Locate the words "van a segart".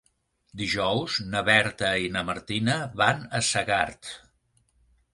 3.05-4.15